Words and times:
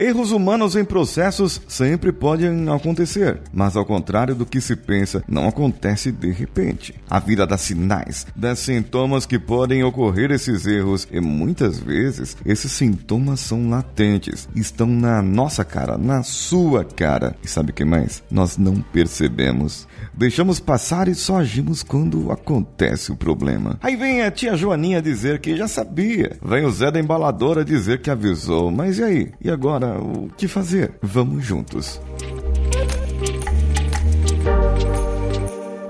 Erros 0.00 0.30
humanos 0.30 0.76
em 0.76 0.84
processos 0.84 1.60
sempre 1.66 2.12
podem 2.12 2.68
acontecer, 2.68 3.40
mas 3.52 3.76
ao 3.76 3.84
contrário 3.84 4.32
do 4.32 4.46
que 4.46 4.60
se 4.60 4.76
pensa, 4.76 5.24
não 5.26 5.48
acontece 5.48 6.12
de 6.12 6.30
repente. 6.30 6.94
A 7.10 7.18
vida 7.18 7.44
dá 7.44 7.58
sinais, 7.58 8.24
dá 8.36 8.54
sintomas 8.54 9.26
que 9.26 9.40
podem 9.40 9.82
ocorrer 9.82 10.30
esses 10.30 10.66
erros 10.66 11.08
e 11.10 11.20
muitas 11.20 11.80
vezes 11.80 12.36
esses 12.46 12.70
sintomas 12.70 13.40
são 13.40 13.68
latentes, 13.68 14.48
estão 14.54 14.86
na 14.86 15.20
nossa 15.20 15.64
cara, 15.64 15.98
na 15.98 16.22
sua 16.22 16.84
cara. 16.84 17.34
E 17.42 17.48
sabe 17.48 17.72
o 17.72 17.74
que 17.74 17.84
mais? 17.84 18.22
Nós 18.30 18.56
não 18.56 18.80
percebemos. 18.80 19.88
Deixamos 20.14 20.60
passar 20.60 21.08
e 21.08 21.14
só 21.14 21.38
agimos 21.38 21.82
quando 21.82 22.30
acontece 22.30 23.10
o 23.10 23.16
problema. 23.16 23.76
Aí 23.82 23.96
vem 23.96 24.22
a 24.22 24.30
tia 24.30 24.56
Joaninha 24.56 25.02
dizer 25.02 25.40
que 25.40 25.56
já 25.56 25.66
sabia. 25.66 26.36
Vem 26.40 26.64
o 26.64 26.70
Zé 26.70 26.88
da 26.92 27.00
embaladora 27.00 27.64
dizer 27.64 28.00
que 28.00 28.10
avisou. 28.10 28.70
Mas 28.70 28.98
e 28.98 29.02
aí? 29.02 29.32
E 29.40 29.50
agora? 29.50 29.87
O 29.96 30.28
que 30.36 30.48
fazer? 30.48 30.92
Vamos 31.00 31.44
juntos. 31.44 32.00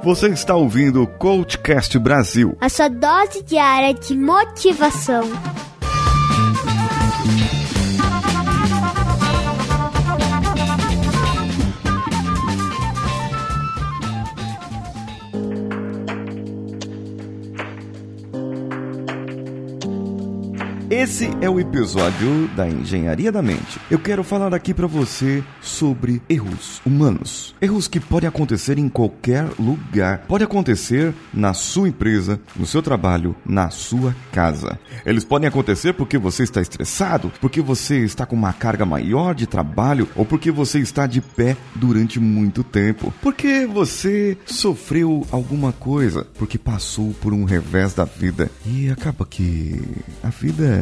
Você 0.02 0.28
está 0.28 0.54
ouvindo 0.54 1.02
o 1.02 1.06
Coachcast 1.06 1.98
Brasil 1.98 2.56
a 2.60 2.68
sua 2.68 2.88
dose 2.88 3.42
diária 3.42 3.92
de 3.92 4.16
motivação. 4.16 5.22
Esse 20.90 21.28
é 21.42 21.50
o 21.50 21.60
episódio 21.60 22.48
da 22.56 22.66
Engenharia 22.66 23.30
da 23.30 23.42
Mente. 23.42 23.78
Eu 23.90 23.98
quero 23.98 24.24
falar 24.24 24.54
aqui 24.54 24.72
para 24.72 24.86
você 24.86 25.44
sobre 25.60 26.22
erros 26.30 26.80
humanos. 26.84 27.54
Erros 27.60 27.86
que 27.86 28.00
podem 28.00 28.26
acontecer 28.26 28.78
em 28.78 28.88
qualquer 28.88 29.46
lugar. 29.58 30.24
Pode 30.26 30.44
acontecer 30.44 31.12
na 31.32 31.52
sua 31.52 31.90
empresa, 31.90 32.40
no 32.56 32.64
seu 32.64 32.80
trabalho, 32.80 33.36
na 33.44 33.68
sua 33.68 34.16
casa. 34.32 34.78
Eles 35.04 35.26
podem 35.26 35.46
acontecer 35.46 35.92
porque 35.92 36.16
você 36.16 36.44
está 36.44 36.62
estressado, 36.62 37.30
porque 37.38 37.60
você 37.60 37.98
está 37.98 38.24
com 38.24 38.34
uma 38.34 38.54
carga 38.54 38.86
maior 38.86 39.34
de 39.34 39.46
trabalho 39.46 40.08
ou 40.16 40.24
porque 40.24 40.50
você 40.50 40.78
está 40.78 41.06
de 41.06 41.20
pé 41.20 41.54
durante 41.74 42.18
muito 42.18 42.64
tempo. 42.64 43.12
Porque 43.20 43.66
você 43.66 44.38
sofreu 44.46 45.26
alguma 45.30 45.70
coisa, 45.70 46.26
porque 46.38 46.56
passou 46.56 47.12
por 47.20 47.34
um 47.34 47.44
revés 47.44 47.92
da 47.92 48.04
vida 48.06 48.50
e 48.64 48.88
acaba 48.88 49.26
que 49.26 49.82
a 50.22 50.30
vida 50.30 50.77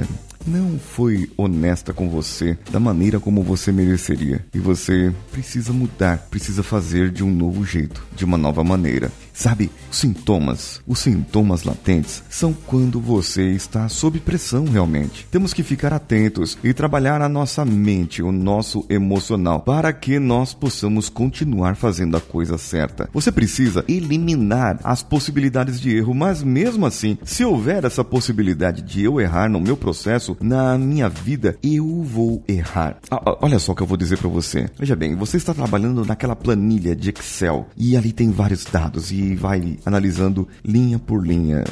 não 0.46 0.78
foi 0.78 1.30
honesta 1.36 1.92
com 1.92 2.08
você 2.08 2.56
da 2.70 2.78
maneira 2.78 3.18
como 3.18 3.42
você 3.42 3.72
mereceria. 3.72 4.44
E 4.54 4.58
você 4.58 5.12
precisa 5.32 5.72
mudar, 5.72 6.26
precisa 6.30 6.62
fazer 6.62 7.10
de 7.10 7.24
um 7.24 7.30
novo 7.30 7.64
jeito, 7.64 8.06
de 8.14 8.24
uma 8.24 8.38
nova 8.38 8.62
maneira. 8.62 9.10
Sabe, 9.36 9.70
sintomas, 9.90 10.80
os 10.86 10.98
sintomas 10.98 11.62
latentes 11.62 12.22
são 12.30 12.54
quando 12.54 12.98
você 12.98 13.50
está 13.50 13.86
sob 13.86 14.18
pressão 14.18 14.64
realmente. 14.64 15.26
Temos 15.30 15.52
que 15.52 15.62
ficar 15.62 15.92
atentos 15.92 16.56
e 16.64 16.72
trabalhar 16.72 17.20
a 17.20 17.28
nossa 17.28 17.62
mente, 17.62 18.22
o 18.22 18.32
nosso 18.32 18.86
emocional, 18.88 19.60
para 19.60 19.92
que 19.92 20.18
nós 20.18 20.54
possamos 20.54 21.10
continuar 21.10 21.76
fazendo 21.76 22.16
a 22.16 22.20
coisa 22.20 22.56
certa. 22.56 23.10
Você 23.12 23.30
precisa 23.30 23.84
eliminar 23.86 24.80
as 24.82 25.02
possibilidades 25.02 25.78
de 25.78 25.94
erro, 25.94 26.14
mas 26.14 26.42
mesmo 26.42 26.86
assim, 26.86 27.18
se 27.22 27.44
houver 27.44 27.84
essa 27.84 28.02
possibilidade 28.02 28.80
de 28.80 29.04
eu 29.04 29.20
errar 29.20 29.50
no 29.50 29.60
meu 29.60 29.76
processo, 29.76 30.34
na 30.40 30.78
minha 30.78 31.10
vida, 31.10 31.58
eu 31.62 32.02
vou 32.02 32.42
errar. 32.48 32.96
Ah, 33.10 33.36
olha 33.42 33.58
só 33.58 33.72
o 33.72 33.74
que 33.74 33.82
eu 33.82 33.86
vou 33.86 33.98
dizer 33.98 34.16
para 34.16 34.30
você. 34.30 34.70
Veja 34.78 34.96
bem, 34.96 35.14
você 35.14 35.36
está 35.36 35.52
trabalhando 35.52 36.06
naquela 36.06 36.34
planilha 36.34 36.96
de 36.96 37.10
Excel 37.10 37.66
e 37.76 37.98
ali 37.98 38.14
tem 38.14 38.30
vários 38.30 38.64
dados 38.64 39.12
e 39.12 39.25
vai 39.34 39.78
analisando 39.84 40.46
linha 40.64 40.98
por 40.98 41.26
linha, 41.26 41.64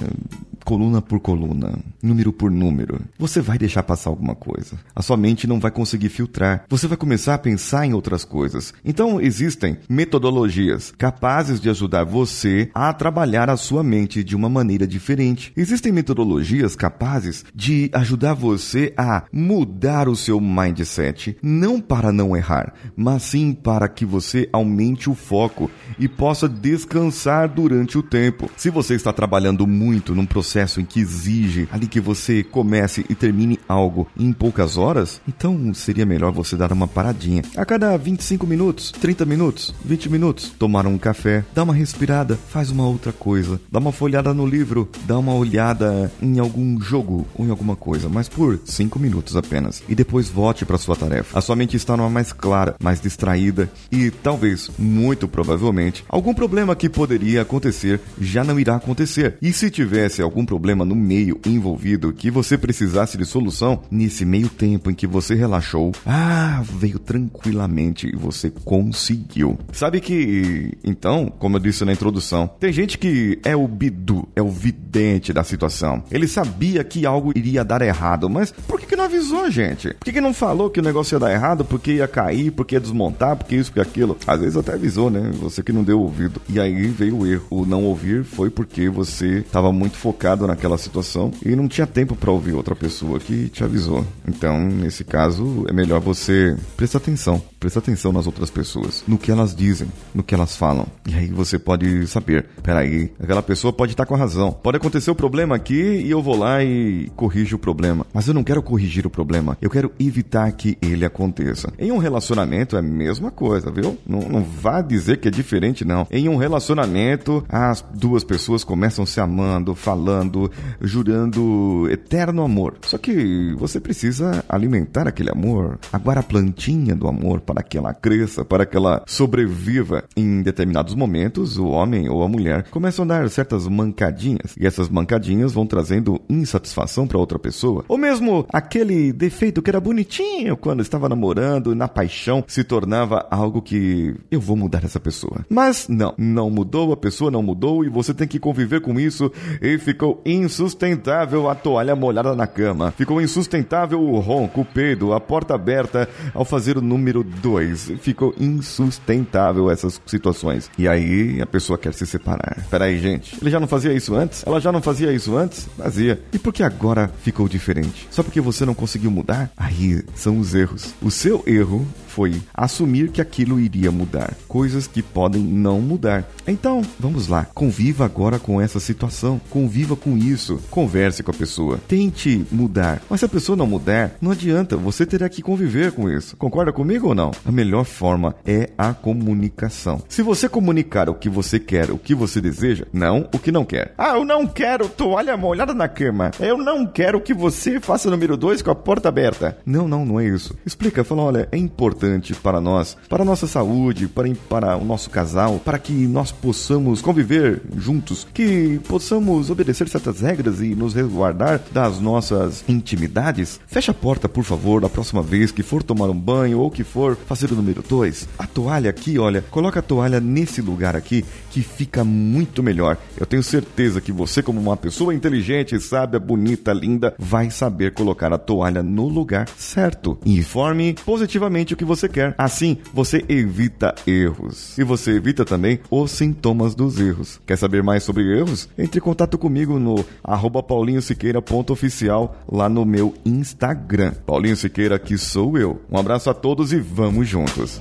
coluna 0.65 1.03
por 1.03 1.21
coluna, 1.21 1.79
número 2.03 2.33
por 2.33 2.51
número, 2.51 3.01
você 3.19 3.41
vai 3.41 3.59
deixar 3.59 3.83
passar 3.83 4.11
alguma 4.11 4.35
coisa. 4.35 4.79
A 4.95 5.03
sua 5.03 5.17
mente 5.17 5.47
não 5.47 5.61
vai 5.61 5.71
conseguir 5.71 6.09
filtrar. 6.09 6.65
Você 6.69 6.89
vai 6.89 6.97
começar 6.97 7.35
a 7.35 7.39
pensar 7.39 7.87
em 7.87 7.93
outras 7.93 8.25
coisas. 8.25 8.73
Então, 8.85 9.21
existem 9.21 9.77
metodologias 9.89 10.93
capazes 10.97 11.61
de 11.61 11.69
ajudar 11.69 12.05
você 12.05 12.71
a 12.75 12.93
trabalhar 12.93 13.51
a 13.51 13.57
sua 13.57 13.83
mente 13.83 14.25
de 14.25 14.35
uma 14.35 14.49
maneira 14.49 14.87
diferente. 14.87 15.53
Existem 15.57 15.93
metodologias 15.93 16.75
capazes 16.75 17.45
de 17.55 17.91
ajudar 17.93 18.33
você 18.33 18.95
a 18.97 19.25
mudar 19.31 20.09
o 20.09 20.17
seu 20.17 20.41
mindset, 20.41 21.37
não 21.43 21.81
para 21.81 22.11
não 22.11 22.35
errar, 22.35 22.73
mas 22.97 23.23
sim 23.23 23.53
para 23.53 23.89
que 23.89 24.07
você 24.07 24.49
aumente 24.53 25.11
o 25.11 25.15
foco 25.15 25.71
e 25.99 26.09
possa 26.09 26.49
descansar 26.49 27.49
durante 27.49 27.99
o 27.99 28.03
tempo. 28.03 28.51
Se 28.57 28.71
você 28.71 28.95
está 28.95 29.13
trabalhando 29.13 29.67
muito 29.67 30.15
num 30.15 30.25
processo 30.25 30.54
processo 30.55 30.81
em 30.81 30.85
que 30.85 31.01
exige 31.01 31.69
ali 31.73 31.89
que 31.89 31.99
você 31.99 32.45
comece 32.45 33.05
e 33.11 33.15
termine 33.15 33.59
algo 33.67 34.07
em 34.17 34.33
poucas 34.33 34.77
horas, 34.77 35.21
então 35.27 35.75
seria 35.75 36.07
melhor 36.07 36.31
você 36.31 36.57
dar 36.57 36.73
uma 36.73 36.87
paradinha. 36.87 37.43
A 37.57 37.65
cada 37.65 37.97
25 37.97 38.47
minutos, 38.47 38.93
30 38.93 39.25
minutos, 39.25 39.75
20 39.85 40.09
minutos, 40.09 40.53
tomar 40.57 40.87
um 40.87 40.97
café, 40.97 41.45
dar 41.53 41.65
uma 41.65 41.75
respirada, 41.75 42.39
faz 42.49 42.71
uma 42.71 42.87
outra 42.87 43.13
coisa, 43.13 43.61
dá 43.71 43.81
uma 43.81 43.91
folhada 43.91 44.33
no 44.33 44.47
livro, 44.47 44.89
dá 45.07 45.19
uma 45.19 45.35
olhada 45.35 46.13
em 46.23 46.39
algum 46.39 46.81
jogo 46.81 47.27
ou 47.35 47.45
em 47.45 47.51
alguma 47.51 47.75
coisa, 47.75 48.09
mas 48.09 48.29
por 48.29 48.61
5 48.65 48.97
minutos 49.01 49.37
apenas. 49.37 49.83
E 49.89 49.95
depois 49.95 50.29
volte 50.29 50.65
para 50.65 50.79
sua 50.79 50.95
tarefa. 50.95 51.37
A 51.37 51.43
sua 51.43 51.57
mente 51.57 51.77
está 51.77 51.97
numa 51.97 52.09
mais 52.09 52.33
clara, 52.33 52.77
mais 52.81 53.01
distraída 53.01 53.69
e 53.91 54.09
talvez, 54.09 54.71
muito 54.79 55.27
provavelmente, 55.27 56.05
algum 56.09 56.33
problema 56.33 56.77
que 56.77 56.89
poderia 56.89 57.43
acontecer 57.43 58.01
já 58.21 58.45
não 58.45 58.61
irá 58.61 58.77
acontecer. 58.77 59.37
E 59.43 59.53
se 59.53 59.69
tivesse 59.69 60.23
algum 60.23 60.44
algum 60.45 60.47
problema 60.47 60.85
no 60.85 60.95
meio 60.95 61.41
envolvido 61.45 62.13
que 62.13 62.31
você 62.31 62.57
precisasse 62.57 63.17
de 63.17 63.25
solução, 63.25 63.81
nesse 63.91 64.25
meio 64.25 64.49
tempo 64.49 64.91
em 64.91 64.95
que 64.95 65.07
você 65.07 65.35
relaxou, 65.35 65.93
ah, 66.07 66.63
veio 66.79 66.99
tranquilamente 66.99 68.07
e 68.07 68.17
você 68.17 68.51
conseguiu. 68.51 69.59
Sabe 69.73 70.01
que, 70.01 70.77
então, 70.85 71.33
como 71.39 71.57
eu 71.57 71.61
disse 71.61 71.85
na 71.85 71.93
introdução, 71.93 72.49
tem 72.61 72.73
gente 72.73 72.99
que 72.99 73.39
é 73.43 73.57
o 73.57 73.67
bidu, 73.67 74.29
é 74.37 74.43
o 74.43 74.51
vidente 74.51 75.33
da 75.33 75.43
situação. 75.43 76.05
Ele 76.11 76.29
sabia 76.29 76.85
que 76.85 77.07
algo 77.07 77.33
iria 77.35 77.65
dar 77.65 77.83
errado, 77.83 78.29
mas 78.29 78.53
por 78.53 78.79
que, 78.79 78.87
que 78.87 78.97
não 78.97 79.05
avisou, 79.05 79.51
gente? 79.51 79.89
Por 79.95 80.05
que, 80.05 80.13
que 80.13 80.21
não 80.21 80.35
falou 80.35 80.71
que 80.71 80.81
o 80.81 80.83
negócio 80.83 81.15
ia 81.15 81.21
dar 81.21 81.33
errado, 81.33 81.65
porque 81.65 81.95
ia 81.95 82.09
cair, 82.09 82.51
porque 82.51 82.77
ia 82.77 82.81
desmontar, 82.81 83.37
porque 83.37 83.57
isso, 83.57 83.73
porque 83.73 83.89
aquilo? 83.89 84.17
Às 84.27 84.41
vezes 84.41 84.57
até 84.57 84.75
avisou, 84.75 85.11
né? 85.11 85.31
Você 85.41 85.63
que 85.63 85.73
não 85.73 85.83
deu 85.83 86.01
ouvido. 86.01 86.41
E 86.49 86.61
aí 86.61 86.87
veio 86.89 87.19
o 87.19 87.27
erro. 87.27 87.47
O 87.51 87.65
não 87.65 87.85
ouvir 87.85 88.25
foi 88.25 88.51
porque 88.51 88.89
você 88.89 89.39
estava 89.39 89.73
muito 89.73 89.97
focado 89.97 90.34
naquela 90.37 90.77
situação 90.79 91.33
e 91.45 91.55
não 91.55 91.69
tinha 91.69 91.87
tempo 91.87 92.17
para 92.17 92.31
ouvir 92.31 92.53
outra 92.53 92.75
pessoa 92.75 93.19
que 93.19 93.49
te 93.49 93.63
avisou. 93.63 94.05
Então, 94.27 94.59
nesse 94.59 95.05
caso, 95.05 95.65
é 95.69 95.73
melhor 95.73 96.01
você 96.01 96.57
prestar 96.77 96.99
atenção, 96.99 97.43
prestar 97.65 97.81
atenção 97.81 98.13
nas 98.13 98.27
outras 98.27 98.51
pessoas, 98.51 99.03
no 99.09 99.17
que 99.17 99.31
elas 99.31 99.57
dizem, 99.57 99.89
no 100.15 100.23
que 100.23 100.35
elas 100.35 100.55
falam. 100.55 100.87
E 101.09 101.15
aí 101.15 101.29
você 101.29 101.59
pode 101.59 102.07
saber, 102.07 102.45
peraí, 102.63 103.11
aquela 103.19 103.43
pessoa 103.43 103.73
pode 103.73 103.93
estar 103.93 104.05
com 104.05 104.15
a 104.15 104.19
razão. 104.19 104.53
Pode 104.53 104.77
acontecer 104.77 105.11
o 105.11 105.15
problema 105.15 105.57
aqui 105.57 106.03
e 106.05 106.11
eu 106.11 106.23
vou 106.23 106.37
lá 106.37 106.63
e 106.63 107.11
corrijo 107.17 107.57
o 107.57 107.59
problema. 107.59 108.05
Mas 108.13 108.29
eu 108.29 108.35
não 108.35 108.45
quero 108.45 108.63
corrigir 108.63 109.07
o 109.07 109.11
problema, 109.11 109.57
eu 109.63 109.71
quero 109.71 109.91
evitar 109.99 110.53
que 110.53 110.77
ele 110.83 111.07
aconteça. 111.07 111.73
Em 111.79 111.91
um 111.91 111.97
relacionamento 111.97 112.77
é 112.77 112.81
a 112.81 112.83
mesma 112.83 113.31
coisa, 113.31 113.71
viu? 113.71 113.97
Não, 114.07 114.21
não 114.21 114.43
vá 114.43 114.83
dizer 114.83 115.17
que 115.17 115.29
é 115.29 115.31
diferente, 115.31 115.87
não. 115.87 116.07
Em 116.11 116.29
um 116.29 116.37
relacionamento, 116.37 117.43
as 117.49 117.83
duas 117.95 118.25
pessoas 118.25 118.63
começam 118.63 119.07
se 119.07 119.21
amando, 119.21 119.75
falando, 119.75 120.51
jurando 120.83 121.89
eterno 121.91 122.43
amor. 122.43 122.75
Só 122.83 122.99
que 122.99 123.55
você 123.55 123.81
precisa 123.81 124.45
alimentar 124.51 125.09
aquele 125.09 125.31
amor, 125.31 125.79
aguar 125.91 126.19
a 126.19 126.23
plantinha 126.23 126.95
do 126.95 127.09
amor 127.09 127.41
que 127.63 127.79
ela 127.79 127.95
cresça, 127.95 128.45
para 128.45 128.67
que 128.67 128.77
ela 128.77 129.03
sobreviva. 129.07 130.05
Em 130.17 130.43
determinados 130.43 130.95
momentos, 130.95 131.59
o 131.59 131.67
homem 131.69 132.09
ou 132.09 132.23
a 132.23 132.29
mulher 132.29 132.65
começam 132.71 133.05
a 133.05 133.09
dar 133.09 133.31
certas 133.31 133.67
mancadinhas, 133.67 134.55
e 134.59 134.67
essas 134.67 134.89
mancadinhas 134.89 135.53
vão 135.53 135.67
trazendo 135.67 136.21
insatisfação 136.29 137.07
para 137.07 137.19
outra 137.19 137.39
pessoa. 137.39 137.85
Ou 137.89 137.99
mesmo 137.99 138.47
aquele 138.53 139.13
defeito 139.13 139.63
que 139.63 139.71
era 139.71 139.81
bonitinho 139.81 140.57
quando 140.57 140.81
estava 140.81 141.09
namorando 141.09 141.75
na 141.75 141.89
paixão 141.89 142.45
se 142.47 142.65
tornava 142.65 143.27
algo 143.31 143.63
que 143.63 144.15
eu 144.31 144.41
vou 144.41 144.57
mudar 144.57 144.85
essa 144.85 145.01
pessoa. 145.01 145.45
Mas 145.49 145.89
não, 145.89 146.15
não 146.17 146.51
mudou, 146.51 146.93
a 146.93 146.97
pessoa 146.97 147.31
não 147.31 147.43
mudou 147.43 147.85
e 147.85 147.89
você 147.89 148.15
tem 148.15 148.27
que 148.27 148.39
conviver 148.39 148.81
com 148.81 148.99
isso 148.99 149.31
e 149.61 149.79
ficou 149.79 150.21
insustentável 150.25 151.49
a 151.49 151.55
toalha 151.55 151.97
molhada 151.97 152.35
na 152.35 152.47
cama. 152.47 152.91
Ficou 152.93 153.21
insustentável 153.21 154.01
o 154.01 154.19
ronco, 154.21 154.63
o 154.63 154.65
peido, 154.65 155.13
a 155.13 155.21
porta 155.21 155.55
aberta 155.55 156.09
ao 156.33 156.45
fazer 156.45 156.77
o 156.77 156.83
número 156.83 157.23
dois. 157.45 157.93
Ficou 158.01 158.35
insustentável 158.41 159.71
essas 159.71 160.01
situações. 160.07 160.71
E 160.79 160.89
aí 160.89 161.43
a 161.43 161.47
pessoa 161.47 161.79
quer 161.79 161.93
se 161.93 162.07
separar. 162.07 162.67
Peraí, 162.71 162.99
gente. 162.99 163.37
Ele 163.41 163.51
já 163.51 163.61
não 163.61 163.69
fazia 163.69 163.93
isso 163.93 164.15
antes? 164.15 164.43
Ela 164.47 164.61
já 164.61 164.73
não 164.73 164.81
fazia 164.81 165.13
isso 165.13 165.37
antes? 165.37 165.69
Fazia. 165.77 166.19
E 166.33 166.39
por 166.39 166.55
que 166.55 166.63
agora 166.63 167.13
ficou 167.23 167.47
diferente? 167.47 168.09
Só 168.11 168.23
porque 168.23 168.41
você 168.41 168.65
não 168.65 168.75
conseguiu 168.75 169.11
mudar? 169.11 169.51
Aí 169.57 170.03
são 170.15 170.39
os 170.39 170.55
erros. 170.55 170.95
O 171.03 171.11
seu 171.11 171.45
erro 171.47 171.87
foi 172.15 172.41
assumir 172.55 173.11
que 173.11 173.21
aquilo 173.21 173.59
iria 173.59 173.91
mudar, 173.91 174.35
coisas 174.47 174.87
que 174.87 175.03
podem 175.03 175.43
não 175.43 175.81
mudar. 175.81 176.25
Então, 176.47 176.81
vamos 176.99 177.27
lá, 177.27 177.45
conviva 177.53 178.05
agora 178.05 178.39
com 178.39 178.61
essa 178.61 178.79
situação, 178.79 179.41
conviva 179.51 179.97
com 179.97 180.17
isso, 180.17 180.61
converse 180.71 181.25
com 181.25 181.33
a 181.33 181.35
pessoa, 181.35 181.81
tente 181.89 182.47
mudar. 182.53 183.03
Mas 183.11 183.19
se 183.19 183.27
a 183.27 183.29
pessoa 183.29 183.57
não 183.57 183.67
mudar, 183.67 184.13
não 184.21 184.31
adianta, 184.31 184.77
você 184.77 185.05
terá 185.05 185.29
que 185.29 185.43
conviver 185.43 185.91
com 185.91 186.09
isso. 186.09 186.37
Concorda 186.37 186.73
comigo 186.73 187.09
ou 187.09 187.15
não? 187.17 187.33
A 187.45 187.51
melhor 187.51 187.85
forma 187.85 188.37
é 188.47 188.71
a 188.79 188.95
comunicação. 188.95 190.01
Se 190.09 190.23
você 190.23 190.49
comunicar 190.49 191.11
o 191.11 191.15
que 191.15 191.29
você 191.29 191.59
quer, 191.59 191.91
o 191.91 191.99
que 191.99 192.15
você 192.15 192.41
deseja, 192.41 192.87
não 192.93 193.29
o 193.35 193.41
que 193.41 193.51
não 193.51 193.65
quer. 193.65 193.93
Ah, 193.99 194.17
eu 194.17 194.25
não 194.25 194.47
quero 194.47 194.89
toalha 194.89 195.37
molhada 195.37 195.75
na 195.75 195.89
cama. 195.89 196.31
Eu 196.39 196.59
não 196.59 196.87
quero 196.87 197.21
que 197.21 197.35
você 197.35 197.81
faça 197.81 198.09
número 198.09 198.37
2 198.37 198.63
com 198.63 198.71
a 198.71 198.75
porta 198.75 199.09
aberta. 199.09 199.59
Não, 199.67 199.89
não, 199.89 200.07
não 200.07 200.21
é 200.21 200.27
isso. 200.27 200.55
Explica, 200.65 201.03
fala, 201.03 201.23
olha, 201.23 201.49
é 201.51 201.57
importante 201.57 202.04
importante 202.05 202.35
para 202.35 202.61
nós, 202.61 202.97
para 203.09 203.23
a 203.23 203.25
nossa 203.25 203.47
saúde, 203.47 204.07
para, 204.07 204.29
para 204.49 204.77
o 204.77 204.85
nosso 204.85 205.11
casal, 205.11 205.61
para 205.65 205.79
que 205.79 205.93
nós 205.93 206.31
possamos 206.31 207.01
conviver 207.01 207.63
juntos, 207.77 208.27
que 208.33 208.81
possamos 208.87 209.51
obedecer 209.51 209.89
certas 209.89 210.21
regras 210.21 210.61
e 210.61 210.75
nos 210.75 210.95
resguardar 210.95 211.61
das 211.73 212.01
nossas 212.01 212.65
intimidades. 212.69 213.61
Feche 213.67 213.91
a 213.91 213.95
porta, 213.95 214.29
por 214.29 214.45
favor, 214.45 214.81
da 214.81 214.89
próxima 214.89 215.23
vez 215.23 215.51
que 215.51 215.63
for 215.63 215.83
tomar 215.83 216.11
um 216.11 216.19
banho 216.19 216.61
ou 216.61 216.71
que 216.71 216.85
for 216.85 217.17
fazer 217.27 217.51
o 217.53 217.57
número 217.57 217.83
2. 217.83 218.29
A 218.39 218.47
toalha 218.47 218.91
aqui, 218.91 219.19
olha, 219.19 219.43
coloca 219.51 219.81
a 219.81 219.83
toalha 219.83 220.21
nesse 220.21 220.61
lugar 220.61 220.97
aqui 220.97 221.25
que 221.51 221.63
fica 221.63 222.05
muito 222.05 222.63
melhor. 222.63 222.97
Eu 223.19 223.27
tenho 223.27 223.43
certeza 223.43 224.01
que 224.01 224.13
você, 224.13 224.43
como 224.43 224.61
uma 224.61 224.77
pessoa 224.77 225.15
inteligente, 225.15 225.79
sábia, 225.81 226.21
bonita, 226.21 226.73
linda, 226.73 227.15
vai 227.19 227.51
saber 227.51 227.93
colocar 227.93 228.33
a 228.33 228.39
toalha 228.39 228.83
no 228.83 229.09
lugar 229.09 229.49
certo. 229.57 230.19
Informe 230.25 230.95
positivamente 231.05 231.75
o 231.75 231.77
que 231.77 231.85
você 231.85 231.94
você 231.95 232.09
quer. 232.09 232.35
Assim, 232.39 232.79
você 232.93 233.25
evita 233.29 233.95
erros. 234.07 234.77
E 234.79 234.85
você 234.85 235.13
evita 235.13 235.45
também 235.45 235.81
os 235.91 236.11
sintomas 236.11 236.75
dos 236.75 236.99
erros. 236.99 237.41
Quer 237.47 237.57
saber 237.57 237.83
mais 237.83 238.03
sobre 238.03 238.39
erros? 238.39 238.69
Entre 238.79 238.99
em 238.99 239.03
contato 239.03 239.39
comigo 239.39 239.79
no 239.79 240.05
arroba 240.23 240.63
paulinhosiqueira.oficial 240.63 242.37
lá 242.51 242.69
no 242.69 242.85
meu 242.85 243.15
Instagram. 243.25 244.13
Paulinho 244.27 244.57
Siqueira, 244.57 244.99
que 244.99 245.17
sou 245.19 245.59
eu. 245.59 245.81
Um 245.91 245.99
abraço 245.99 246.31
a 246.31 246.35
todos 246.35 246.73
e 246.73 246.79
vamos 246.79 247.29
juntos. 247.29 247.81